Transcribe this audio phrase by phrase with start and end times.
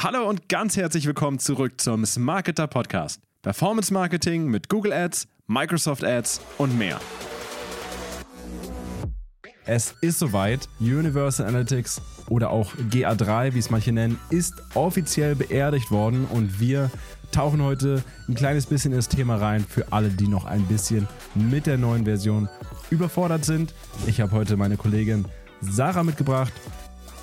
[0.00, 3.20] Hallo und ganz herzlich willkommen zurück zum Smarketer Podcast.
[3.42, 7.00] Performance Marketing mit Google Ads, Microsoft Ads und mehr.
[9.66, 10.68] Es ist soweit.
[10.78, 16.92] Universal Analytics oder auch GA3, wie es manche nennen, ist offiziell beerdigt worden und wir
[17.32, 21.66] tauchen heute ein kleines bisschen ins Thema rein für alle, die noch ein bisschen mit
[21.66, 22.48] der neuen Version
[22.90, 23.74] überfordert sind.
[24.06, 25.24] Ich habe heute meine Kollegin
[25.60, 26.52] Sarah mitgebracht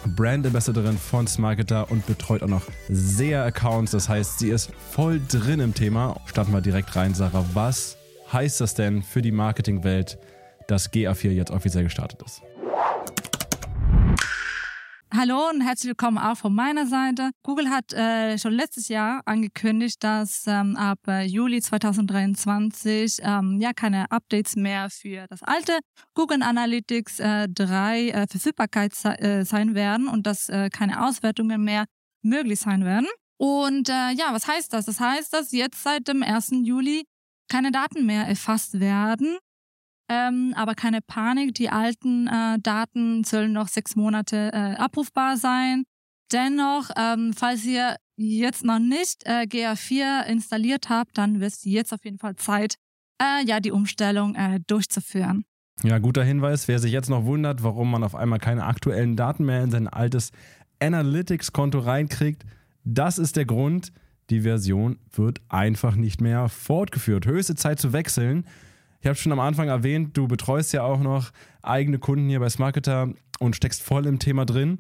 [0.08, 3.92] Brand Ambassadorin von Smarketer und betreut auch noch sehr Accounts.
[3.92, 6.20] Das heißt, sie ist voll drin im Thema.
[6.26, 7.46] Starten wir direkt rein, Sarah.
[7.54, 7.98] Was
[8.32, 10.18] heißt das denn für die Marketingwelt,
[10.68, 12.42] dass GA4 jetzt offiziell gestartet ist?
[15.18, 17.30] Hallo und herzlich willkommen auch von meiner Seite.
[17.42, 23.72] Google hat äh, schon letztes Jahr angekündigt, dass ähm, ab äh, Juli 2023 ähm, ja
[23.72, 25.80] keine Updates mehr für das alte
[26.16, 31.86] Google Analytics äh, 3 äh, Verfügbarkeit äh, sein werden und dass äh, keine Auswertungen mehr
[32.22, 33.08] möglich sein werden.
[33.38, 34.86] Und äh, ja, was heißt das?
[34.86, 36.50] Das heißt, dass jetzt seit dem 1.
[36.64, 37.06] Juli
[37.50, 39.38] keine Daten mehr erfasst werden
[40.10, 45.84] ähm, aber keine Panik, die alten äh, Daten sollen noch sechs Monate äh, abrufbar sein.
[46.32, 51.94] Dennoch, ähm, falls ihr jetzt noch nicht äh, GA4 installiert habt, dann wisst ihr jetzt
[51.94, 52.76] auf jeden Fall Zeit,
[53.22, 55.46] äh, ja, die Umstellung äh, durchzuführen.
[55.84, 56.68] Ja, guter Hinweis.
[56.68, 59.88] Wer sich jetzt noch wundert, warum man auf einmal keine aktuellen Daten mehr in sein
[59.88, 60.32] altes
[60.80, 62.46] Analytics-Konto reinkriegt,
[62.84, 63.92] das ist der Grund.
[64.30, 67.26] Die Version wird einfach nicht mehr fortgeführt.
[67.26, 68.46] Höchste Zeit zu wechseln.
[69.06, 71.30] Ich habe schon am Anfang erwähnt, du betreust ja auch noch
[71.62, 74.80] eigene Kunden hier bei Smarketer und steckst voll im Thema drin.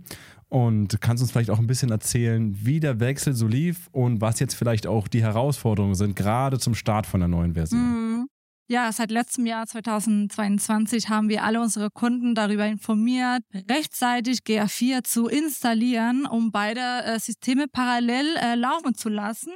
[0.49, 4.39] Und kannst uns vielleicht auch ein bisschen erzählen, wie der Wechsel so lief und was
[4.39, 7.81] jetzt vielleicht auch die Herausforderungen sind, gerade zum Start von der neuen Version.
[7.81, 8.27] Mhm.
[8.67, 15.27] Ja, seit letztem Jahr 2022 haben wir alle unsere Kunden darüber informiert, rechtzeitig GA4 zu
[15.27, 19.53] installieren, um beide äh, Systeme parallel äh, laufen zu lassen.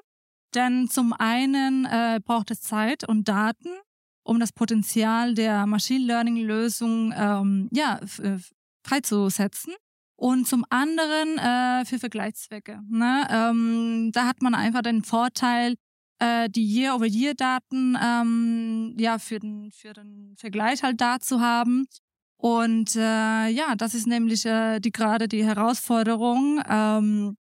[0.54, 3.70] Denn zum einen äh, braucht es Zeit und Daten
[4.24, 8.38] um das Potenzial der Machine Learning-Lösung ähm, ja, äh,
[8.86, 9.74] freizusetzen.
[10.16, 12.82] Und zum anderen äh, für Vergleichszwecke.
[12.90, 13.26] Ne?
[13.30, 15.76] Ähm, da hat man einfach den Vorteil,
[16.20, 21.88] äh, die Year-over-Year-Daten ähm, ja, für, den, für den Vergleich halt da zu haben.
[22.36, 27.38] Und äh, ja, das ist nämlich äh, die gerade die Herausforderung, ähm,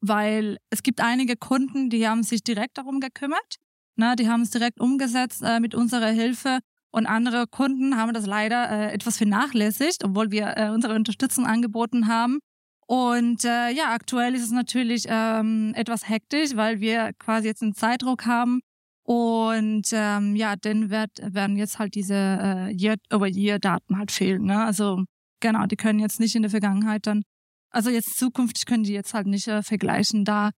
[0.00, 3.58] weil es gibt einige Kunden, die haben sich direkt darum gekümmert
[4.02, 6.58] na, die haben es direkt umgesetzt äh, mit unserer Hilfe.
[6.90, 12.08] Und andere Kunden haben das leider äh, etwas vernachlässigt, obwohl wir äh, unsere Unterstützung angeboten
[12.08, 12.40] haben.
[12.86, 17.74] Und äh, ja, aktuell ist es natürlich ähm, etwas hektisch, weil wir quasi jetzt einen
[17.74, 18.60] Zeitdruck haben.
[19.04, 24.44] Und ähm, ja, dann wird, werden jetzt halt diese äh, Year-over-Year-Daten halt fehlen.
[24.44, 24.64] Ne?
[24.64, 25.04] Also
[25.40, 27.22] genau, die können jetzt nicht in der Vergangenheit dann,
[27.70, 30.50] also jetzt zukünftig können die jetzt halt nicht äh, vergleichen, da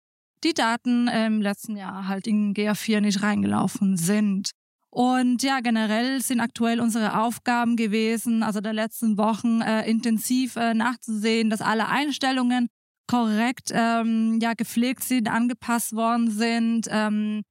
[0.45, 4.51] die Daten im letzten Jahr halt in GA4 nicht reingelaufen sind.
[4.91, 10.75] Und ja, generell sind aktuell unsere Aufgaben gewesen, also der letzten Wochen äh, intensiv äh,
[10.75, 12.69] nachzusehen, dass alle Einstellungen
[13.07, 17.43] korrekt ähm, ja gepflegt sind, angepasst worden sind, ähm,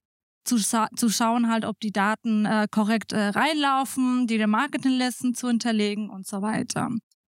[0.44, 5.48] zu, zu schauen halt, ob die Daten äh, korrekt äh, reinlaufen, die der Marketinglisten zu
[5.48, 6.90] hinterlegen und so weiter.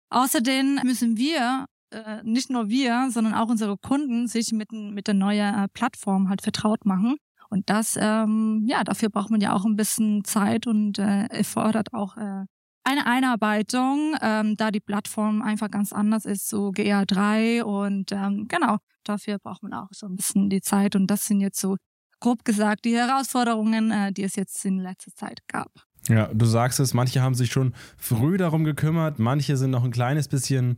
[0.09, 5.13] Außerdem müssen wir äh, nicht nur wir, sondern auch unsere Kunden sich mit, mit der
[5.13, 7.17] neuen äh, Plattform halt vertraut machen.
[7.49, 11.93] Und das, ähm, ja, dafür braucht man ja auch ein bisschen Zeit und äh, erfordert
[11.93, 12.45] auch äh,
[12.83, 18.77] eine Einarbeitung, ähm, da die Plattform einfach ganz anders ist, so GA3 und ähm, genau,
[19.03, 21.77] dafür braucht man auch so ein bisschen die Zeit und das sind jetzt so
[22.19, 25.71] grob gesagt die Herausforderungen, äh, die es jetzt in letzter Zeit gab.
[26.09, 29.91] Ja, du sagst es, manche haben sich schon früh darum gekümmert, manche sind noch ein
[29.91, 30.75] kleines bisschen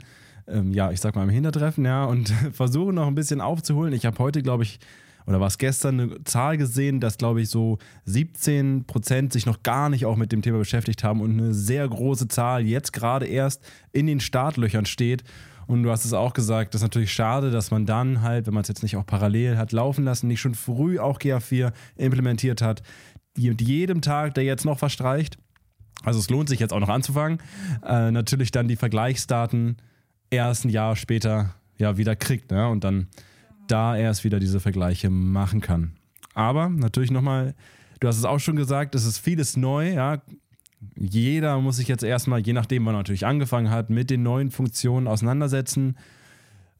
[0.48, 3.94] ähm, ja, ich sag mal, im Hintertreffen, ja, und versuche noch ein bisschen aufzuholen.
[3.94, 4.80] Ich habe heute, glaube ich,
[5.28, 9.64] oder war es gestern eine Zahl gesehen, dass, glaube ich, so 17 Prozent sich noch
[9.64, 13.26] gar nicht auch mit dem Thema beschäftigt haben und eine sehr große Zahl jetzt gerade
[13.26, 15.24] erst in den Startlöchern steht.
[15.68, 18.54] Und du hast es auch gesagt, das ist natürlich schade, dass man dann halt, wenn
[18.54, 22.62] man es jetzt nicht auch parallel hat laufen lassen, nicht schon früh auch GA4 implementiert
[22.62, 22.84] hat.
[23.36, 25.40] Mit jedem Tag, der jetzt noch verstreicht,
[26.03, 27.40] also es lohnt sich jetzt auch noch anzufangen,
[27.84, 29.78] äh, natürlich dann die Vergleichsdaten
[30.35, 32.70] erst ein Jahr später ja wieder kriegt ne?
[32.70, 33.08] und dann
[33.67, 35.93] da erst wieder diese Vergleiche machen kann.
[36.34, 37.55] Aber natürlich nochmal,
[37.99, 40.22] du hast es auch schon gesagt, es ist vieles neu, ja.
[40.97, 44.52] Jeder muss sich jetzt erstmal, je nachdem, wann er natürlich angefangen hat, mit den neuen
[44.52, 45.97] Funktionen auseinandersetzen.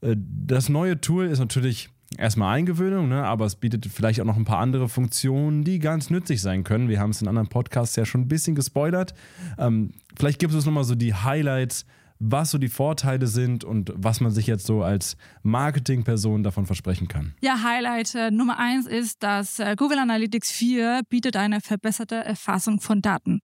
[0.00, 3.24] Äh, das neue Tool ist natürlich erstmal Eingewöhnung, ne?
[3.24, 6.88] aber es bietet vielleicht auch noch ein paar andere Funktionen, die ganz nützlich sein können.
[6.88, 9.14] Wir haben es in anderen Podcasts ja schon ein bisschen gespoilert.
[9.58, 11.84] Ähm, vielleicht gibt es nochmal so die Highlights,
[12.18, 17.08] was so die Vorteile sind und was man sich jetzt so als Marketingperson davon versprechen
[17.08, 17.34] kann.
[17.40, 22.80] Ja, Highlight äh, Nummer eins ist, dass äh, Google Analytics 4 bietet eine verbesserte Erfassung
[22.80, 23.40] von Daten.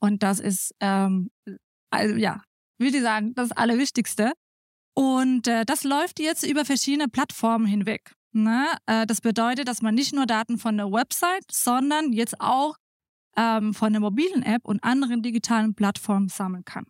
[0.00, 1.30] Und das ist, ähm,
[1.90, 2.42] also ja,
[2.78, 4.32] würde ich sagen, das Allerwichtigste.
[4.94, 8.14] Und äh, das läuft jetzt über verschiedene Plattformen hinweg.
[8.32, 8.66] Ne?
[8.86, 12.76] Äh, das bedeutet, dass man nicht nur Daten von der Website, sondern jetzt auch
[13.36, 16.86] ähm, von der mobilen App und anderen digitalen Plattformen sammeln kann.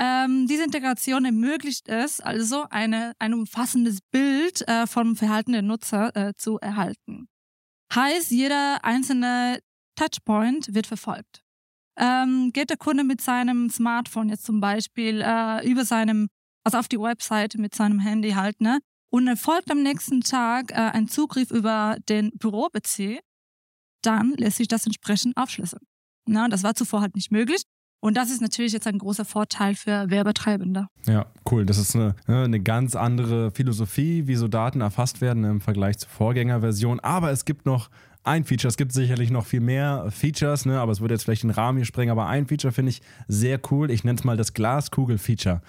[0.00, 6.16] Ähm, diese Integration ermöglicht es also, eine, ein umfassendes Bild äh, vom Verhalten der Nutzer
[6.16, 7.28] äh, zu erhalten.
[7.94, 9.60] Heißt, jeder einzelne
[9.96, 11.42] Touchpoint wird verfolgt.
[11.98, 16.28] Ähm, geht der Kunde mit seinem Smartphone jetzt zum Beispiel äh, über seinem,
[16.64, 18.78] also auf die Website mit seinem Handy halt, ne?
[19.12, 23.20] Und erfolgt am nächsten Tag äh, ein Zugriff über den Büro-PC,
[24.02, 25.82] dann lässt sich das entsprechend aufschlüsseln.
[26.26, 27.64] Na, das war zuvor halt nicht möglich.
[28.00, 30.88] Und das ist natürlich jetzt ein großer Vorteil für Werbetreibende.
[31.06, 31.66] Ja, cool.
[31.66, 35.98] Das ist eine, ne, eine ganz andere Philosophie, wie so Daten erfasst werden im Vergleich
[35.98, 37.00] zur Vorgängerversion.
[37.00, 37.90] Aber es gibt noch
[38.22, 38.68] ein Feature.
[38.68, 40.80] Es gibt sicherlich noch viel mehr Features, ne?
[40.80, 42.10] aber es würde jetzt vielleicht den Rahmen hier sprengen.
[42.10, 43.90] Aber ein Feature finde ich sehr cool.
[43.90, 45.60] Ich nenne es mal das Glaskugel-Feature.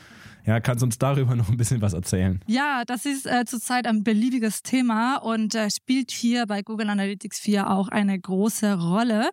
[0.45, 2.39] Ja, kannst du uns darüber noch ein bisschen was erzählen?
[2.47, 7.39] Ja, das ist äh, zurzeit ein beliebiges Thema und äh, spielt hier bei Google Analytics
[7.39, 9.29] 4 auch eine große Rolle.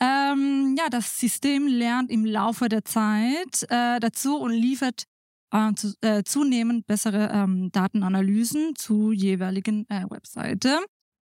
[0.00, 5.04] Ähm, ja, das System lernt im Laufe der Zeit äh, dazu und liefert
[5.52, 10.80] äh, zu, äh, zunehmend bessere ähm, Datenanalysen zu jeweiligen äh, Webseite.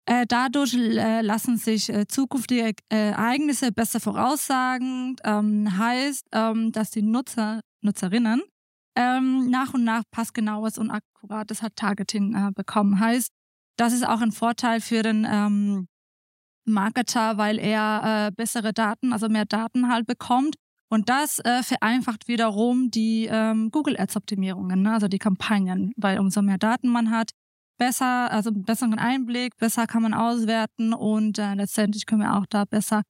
[0.07, 5.15] Äh, dadurch äh, lassen sich zukünftige Ereignisse besser voraussagen.
[5.23, 8.41] Ähm, heißt, ähm, dass die Nutzer, Nutzerinnen
[8.95, 12.99] ähm, nach und nach passgenaues und akkurates Targeting bekommen.
[12.99, 13.29] Heißt,
[13.77, 15.87] das ist auch ein Vorteil für den ähm,
[16.65, 20.55] Marketer, weil er äh, bessere Daten, also mehr Daten halt bekommt.
[20.89, 24.93] Und das äh, vereinfacht wiederum die ähm, Google Ads Optimierungen, ne?
[24.93, 27.31] also die Kampagnen, weil umso mehr Daten man hat,
[27.77, 32.65] besser, also besseren Einblick, besser kann man auswerten und äh, letztendlich können wir auch da
[32.65, 33.01] besser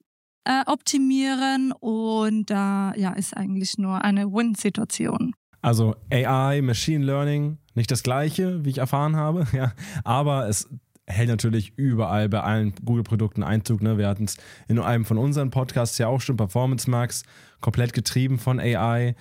[0.45, 5.33] äh, optimieren und da äh, ja ist eigentlich nur eine Win-Situation.
[5.61, 9.73] Also AI, Machine Learning, nicht das gleiche, wie ich erfahren habe, ja,
[10.03, 10.69] aber es
[11.07, 13.81] hält natürlich überall bei allen Google-Produkten Einzug.
[13.81, 13.97] Ne?
[13.97, 14.37] Wir hatten es
[14.67, 17.23] in einem von unseren Podcasts ja auch schon, Performance Max,
[17.61, 19.15] komplett getrieben von AI.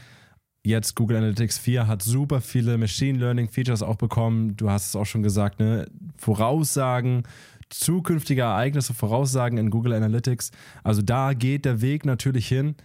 [0.66, 4.56] Jetzt Google Analytics 4 hat super viele Machine Learning Features auch bekommen.
[4.56, 5.86] Du hast es auch schon gesagt, ne?
[6.16, 7.24] Voraussagen,
[7.68, 10.52] zukünftige Ereignisse voraussagen in Google Analytics.
[10.82, 12.76] Also da geht der Weg natürlich hin.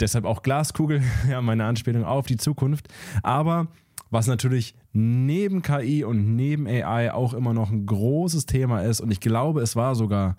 [0.00, 2.88] Deshalb auch Glaskugel, ja, meine Anspielung auf die Zukunft.
[3.22, 3.68] Aber
[4.10, 9.00] was natürlich neben KI und neben AI auch immer noch ein großes Thema ist.
[9.00, 10.36] Und ich glaube, es war sogar,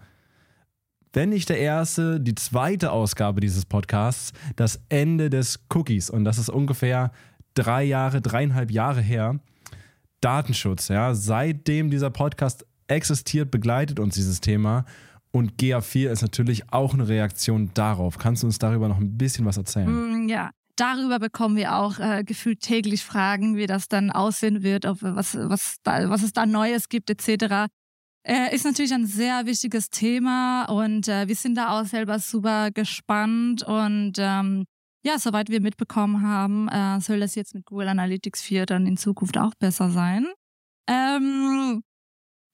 [1.14, 6.10] wenn nicht der erste, die zweite Ausgabe dieses Podcasts, das Ende des Cookies.
[6.10, 7.12] Und das ist ungefähr
[7.54, 9.40] drei Jahre, dreieinhalb Jahre her.
[10.20, 11.16] Datenschutz, ja.
[11.16, 14.86] Seitdem dieser Podcast existiert, begleitet uns dieses Thema.
[15.32, 18.18] Und GA4 ist natürlich auch eine Reaktion darauf.
[18.18, 20.26] Kannst du uns darüber noch ein bisschen was erzählen?
[20.26, 20.52] Mm, ja,
[20.82, 25.36] darüber bekommen wir auch äh, gefühlt täglich Fragen, wie das dann aussehen wird, ob, was,
[25.38, 27.72] was, da, was es da Neues gibt, etc.
[28.24, 32.72] Äh, ist natürlich ein sehr wichtiges Thema und äh, wir sind da auch selber super
[32.72, 34.66] gespannt und ähm,
[35.04, 38.98] ja, soweit wir mitbekommen haben, äh, soll das jetzt mit Google Analytics 4 dann in
[38.98, 40.28] Zukunft auch besser sein.
[40.88, 41.84] Ähm,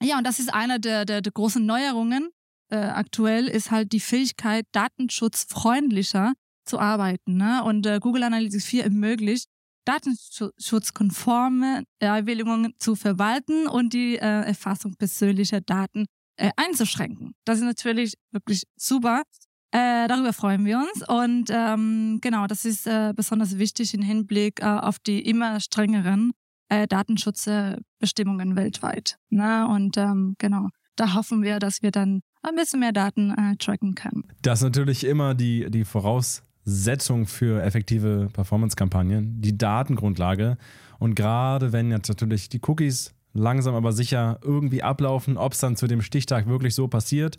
[0.03, 2.30] ja, und das ist eine der, der, der großen Neuerungen.
[2.69, 6.33] Äh, aktuell ist halt die Fähigkeit, datenschutzfreundlicher
[6.68, 7.38] zu arbeiten.
[7.38, 7.64] Ne?
[7.64, 9.47] Und äh, Google Analytics 4 ermöglicht,
[9.86, 16.06] datenschutzkonforme Einwilligungen zu verwalten und die äh, Erfassung persönlicher Daten
[16.36, 17.33] äh, einzuschränken.
[17.45, 19.24] Das ist natürlich wirklich super.
[19.71, 21.07] Äh, darüber freuen wir uns.
[21.07, 26.31] Und ähm, genau, das ist äh, besonders wichtig im Hinblick äh, auf die immer strengeren
[26.69, 29.18] äh, Datenschutzbestimmungen weltweit.
[29.30, 29.68] Ne?
[29.68, 33.95] Und ähm, genau, da hoffen wir, dass wir dann ein bisschen mehr Daten äh, tracken
[33.95, 34.24] können.
[34.42, 40.57] Das ist natürlich immer die, die Voraus Setzung für effektive Performance-Kampagnen, die Datengrundlage.
[41.00, 45.78] Und gerade wenn jetzt natürlich die Cookies langsam aber sicher irgendwie ablaufen, ob es dann
[45.78, 47.38] zu dem Stichtag wirklich so passiert,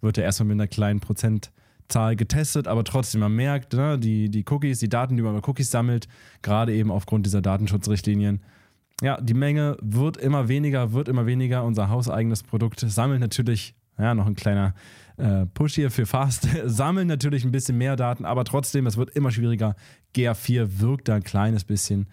[0.00, 4.46] wird ja erstmal mit einer kleinen Prozentzahl getestet, aber trotzdem, man merkt, ne, die, die
[4.48, 6.08] Cookies, die Daten, die man über Cookies sammelt,
[6.40, 8.40] gerade eben aufgrund dieser Datenschutzrichtlinien,
[9.02, 11.64] ja, die Menge wird immer weniger, wird immer weniger.
[11.64, 14.74] Unser hauseigenes Produkt sammelt natürlich, ja, noch ein kleiner
[15.16, 19.10] äh, Push hier für Fast sammeln natürlich ein bisschen mehr Daten, aber trotzdem, es wird
[19.10, 19.76] immer schwieriger.
[20.14, 22.08] GA4 wirkt da ein kleines bisschen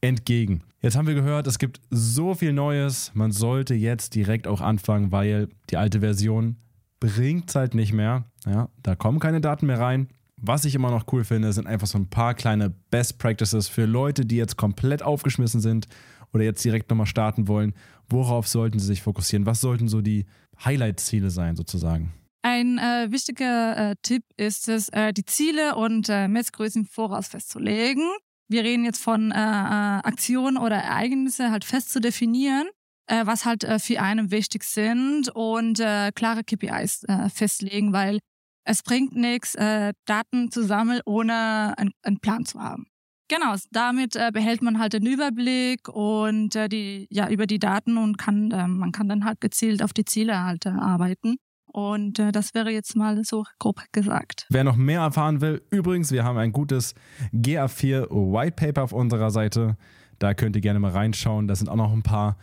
[0.00, 0.62] entgegen.
[0.80, 3.12] Jetzt haben wir gehört, es gibt so viel Neues.
[3.14, 6.56] Man sollte jetzt direkt auch anfangen, weil die alte Version
[6.98, 8.24] bringt es halt nicht mehr.
[8.44, 10.08] Ja, da kommen keine Daten mehr rein.
[10.44, 13.84] was ich immer noch cool finde, sind einfach so ein paar kleine Best Practices für
[13.84, 15.86] Leute, die jetzt komplett aufgeschmissen sind
[16.32, 17.74] oder jetzt direkt nochmal starten wollen.
[18.08, 19.46] Worauf sollten sie sich fokussieren?
[19.46, 20.26] Was sollten so die
[20.64, 22.12] Highlight-Ziele sein, sozusagen?
[22.42, 28.08] Ein äh, wichtiger äh, Tipp ist es, äh, die Ziele und äh, Messgrößen Voraus festzulegen.
[28.48, 32.68] Wir reden jetzt von äh, äh, Aktionen oder Ereignisse halt fest zu definieren,
[33.06, 38.18] äh, was halt äh, für einen wichtig sind und äh, klare KPIs äh, festlegen, weil
[38.64, 42.86] es bringt nichts, äh, Daten zu sammeln, ohne einen, einen Plan zu haben.
[43.28, 47.96] Genau, damit äh, behält man halt den Überblick und äh, die ja über die Daten
[47.96, 51.36] und kann äh, man kann dann halt gezielt auf die Ziele halt äh, arbeiten.
[51.72, 54.46] Und äh, das wäre jetzt mal so grob gesagt.
[54.50, 56.94] Wer noch mehr erfahren will, übrigens, wir haben ein gutes
[57.32, 59.76] GA4 White Paper auf unserer Seite.
[60.18, 61.48] Da könnt ihr gerne mal reinschauen.
[61.48, 62.36] Da sind auch noch ein paar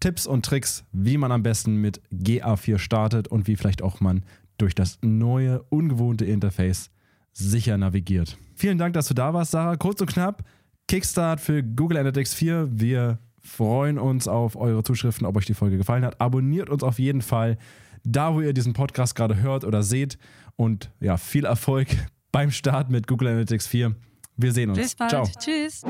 [0.00, 4.24] Tipps und Tricks, wie man am besten mit GA4 startet und wie vielleicht auch man
[4.58, 6.90] durch das neue, ungewohnte Interface
[7.32, 8.36] sicher navigiert.
[8.56, 9.76] Vielen Dank, dass du da warst, Sarah.
[9.76, 10.44] Kurz und knapp,
[10.88, 12.68] Kickstart für Google Analytics 4.
[12.72, 16.20] Wir freuen uns auf eure Zuschriften, ob euch die Folge gefallen hat.
[16.20, 17.58] Abonniert uns auf jeden Fall
[18.04, 20.18] da, wo ihr diesen Podcast gerade hört oder seht.
[20.56, 21.88] Und ja, viel Erfolg
[22.32, 23.94] beim Start mit Google Analytics 4.
[24.36, 24.78] Wir sehen uns.
[24.78, 25.10] Bis bald.
[25.10, 25.28] Ciao.
[25.38, 25.82] Tschüss.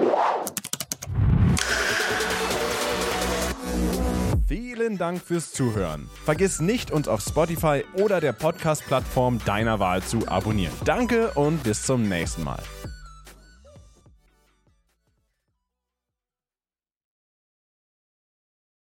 [4.49, 6.11] Vielen Dank fürs Zuhören.
[6.25, 10.75] Vergiss nicht, uns auf Spotify oder der Podcast-Plattform deiner Wahl zu abonnieren.
[10.85, 12.63] Danke und bis zum nächsten Mal.